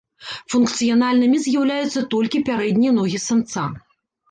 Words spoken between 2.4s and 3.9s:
пярэднія ногі самца.